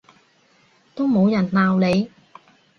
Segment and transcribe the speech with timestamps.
[0.95, 2.09] 都冇人鬧你